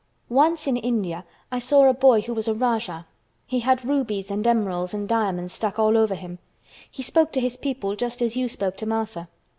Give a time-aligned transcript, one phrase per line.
[0.29, 3.05] "Once in India I saw a boy who was a Rajah.
[3.45, 6.39] He had rubies and emeralds and diamonds stuck all over him.
[6.89, 9.27] He spoke to his people just as you spoke to Martha.